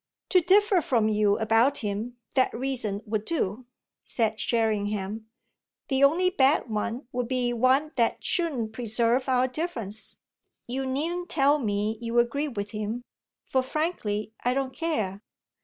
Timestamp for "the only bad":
5.89-6.67